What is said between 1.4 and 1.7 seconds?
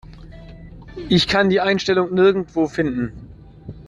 die